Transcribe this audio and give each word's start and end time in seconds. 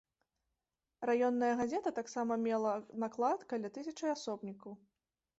Раённая 1.09 1.49
газета 1.59 1.89
таксама 1.99 2.37
мела 2.45 2.71
наклад 3.03 3.39
каля 3.53 3.71
тысячы 3.75 4.09
асобнікаў. 4.15 4.71